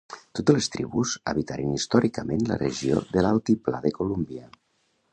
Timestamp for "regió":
2.65-3.05